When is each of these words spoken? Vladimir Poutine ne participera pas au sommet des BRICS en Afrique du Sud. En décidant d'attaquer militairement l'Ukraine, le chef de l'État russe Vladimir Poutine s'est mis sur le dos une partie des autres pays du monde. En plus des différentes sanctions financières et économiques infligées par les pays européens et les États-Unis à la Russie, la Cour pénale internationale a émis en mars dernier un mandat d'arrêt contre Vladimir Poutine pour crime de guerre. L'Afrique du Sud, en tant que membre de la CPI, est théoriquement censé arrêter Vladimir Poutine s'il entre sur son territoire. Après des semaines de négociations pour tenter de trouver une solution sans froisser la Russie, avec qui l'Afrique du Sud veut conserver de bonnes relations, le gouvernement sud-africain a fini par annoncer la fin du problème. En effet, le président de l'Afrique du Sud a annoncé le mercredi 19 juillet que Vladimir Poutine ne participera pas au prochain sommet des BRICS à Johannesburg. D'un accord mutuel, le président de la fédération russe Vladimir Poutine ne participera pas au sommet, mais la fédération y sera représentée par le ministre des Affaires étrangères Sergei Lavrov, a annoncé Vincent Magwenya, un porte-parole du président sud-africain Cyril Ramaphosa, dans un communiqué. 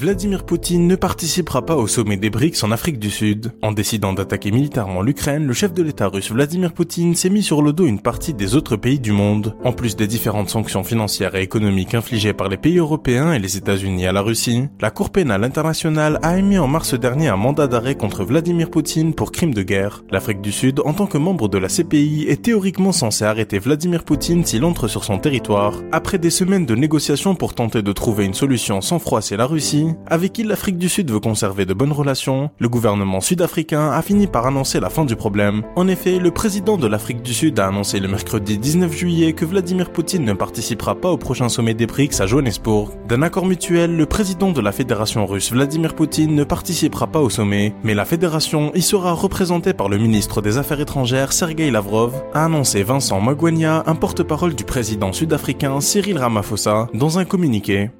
Vladimir 0.00 0.44
Poutine 0.44 0.86
ne 0.86 0.94
participera 0.94 1.66
pas 1.66 1.74
au 1.74 1.88
sommet 1.88 2.16
des 2.16 2.30
BRICS 2.30 2.62
en 2.62 2.70
Afrique 2.70 3.00
du 3.00 3.10
Sud. 3.10 3.50
En 3.62 3.72
décidant 3.72 4.12
d'attaquer 4.12 4.52
militairement 4.52 5.02
l'Ukraine, 5.02 5.44
le 5.44 5.52
chef 5.52 5.74
de 5.74 5.82
l'État 5.82 6.06
russe 6.06 6.30
Vladimir 6.30 6.72
Poutine 6.72 7.16
s'est 7.16 7.30
mis 7.30 7.42
sur 7.42 7.62
le 7.62 7.72
dos 7.72 7.84
une 7.84 7.98
partie 7.98 8.32
des 8.32 8.54
autres 8.54 8.76
pays 8.76 9.00
du 9.00 9.10
monde. 9.10 9.56
En 9.64 9.72
plus 9.72 9.96
des 9.96 10.06
différentes 10.06 10.50
sanctions 10.50 10.84
financières 10.84 11.34
et 11.34 11.42
économiques 11.42 11.94
infligées 11.94 12.32
par 12.32 12.48
les 12.48 12.56
pays 12.56 12.78
européens 12.78 13.32
et 13.32 13.40
les 13.40 13.56
États-Unis 13.56 14.06
à 14.06 14.12
la 14.12 14.20
Russie, 14.20 14.68
la 14.80 14.92
Cour 14.92 15.10
pénale 15.10 15.42
internationale 15.42 16.20
a 16.22 16.38
émis 16.38 16.58
en 16.58 16.68
mars 16.68 16.94
dernier 16.94 17.26
un 17.26 17.36
mandat 17.36 17.66
d'arrêt 17.66 17.96
contre 17.96 18.22
Vladimir 18.22 18.70
Poutine 18.70 19.14
pour 19.14 19.32
crime 19.32 19.52
de 19.52 19.64
guerre. 19.64 20.04
L'Afrique 20.12 20.42
du 20.42 20.52
Sud, 20.52 20.80
en 20.84 20.92
tant 20.92 21.06
que 21.06 21.18
membre 21.18 21.48
de 21.48 21.58
la 21.58 21.66
CPI, 21.66 22.26
est 22.28 22.42
théoriquement 22.42 22.92
censé 22.92 23.24
arrêter 23.24 23.58
Vladimir 23.58 24.04
Poutine 24.04 24.44
s'il 24.44 24.64
entre 24.64 24.86
sur 24.86 25.02
son 25.02 25.18
territoire. 25.18 25.82
Après 25.90 26.18
des 26.18 26.30
semaines 26.30 26.66
de 26.66 26.76
négociations 26.76 27.34
pour 27.34 27.54
tenter 27.54 27.82
de 27.82 27.92
trouver 27.92 28.26
une 28.26 28.34
solution 28.34 28.80
sans 28.80 29.00
froisser 29.00 29.36
la 29.36 29.46
Russie, 29.46 29.87
avec 30.06 30.32
qui 30.32 30.44
l'Afrique 30.44 30.78
du 30.78 30.88
Sud 30.88 31.10
veut 31.10 31.20
conserver 31.20 31.66
de 31.66 31.74
bonnes 31.74 31.92
relations, 31.92 32.50
le 32.58 32.68
gouvernement 32.68 33.20
sud-africain 33.20 33.90
a 33.90 34.02
fini 34.02 34.26
par 34.26 34.46
annoncer 34.46 34.80
la 34.80 34.90
fin 34.90 35.04
du 35.04 35.16
problème. 35.16 35.62
En 35.76 35.88
effet, 35.88 36.18
le 36.18 36.30
président 36.30 36.76
de 36.76 36.86
l'Afrique 36.86 37.22
du 37.22 37.34
Sud 37.34 37.58
a 37.58 37.66
annoncé 37.66 38.00
le 38.00 38.08
mercredi 38.08 38.58
19 38.58 38.96
juillet 38.96 39.32
que 39.32 39.44
Vladimir 39.44 39.90
Poutine 39.90 40.24
ne 40.24 40.32
participera 40.32 40.94
pas 40.94 41.10
au 41.10 41.16
prochain 41.16 41.48
sommet 41.48 41.74
des 41.74 41.86
BRICS 41.86 42.20
à 42.20 42.26
Johannesburg. 42.26 42.90
D'un 43.08 43.22
accord 43.22 43.46
mutuel, 43.46 43.96
le 43.96 44.06
président 44.06 44.52
de 44.52 44.60
la 44.60 44.72
fédération 44.72 45.26
russe 45.26 45.52
Vladimir 45.52 45.94
Poutine 45.94 46.34
ne 46.34 46.44
participera 46.44 47.06
pas 47.06 47.20
au 47.20 47.30
sommet, 47.30 47.74
mais 47.84 47.94
la 47.94 48.04
fédération 48.04 48.72
y 48.74 48.82
sera 48.82 49.12
représentée 49.12 49.72
par 49.72 49.88
le 49.88 49.98
ministre 49.98 50.40
des 50.40 50.58
Affaires 50.58 50.80
étrangères 50.80 51.32
Sergei 51.32 51.70
Lavrov, 51.70 52.12
a 52.34 52.44
annoncé 52.44 52.82
Vincent 52.82 53.20
Magwenya, 53.20 53.84
un 53.86 53.94
porte-parole 53.94 54.54
du 54.54 54.64
président 54.64 55.12
sud-africain 55.12 55.80
Cyril 55.80 56.18
Ramaphosa, 56.18 56.88
dans 56.94 57.18
un 57.18 57.24
communiqué. 57.24 57.90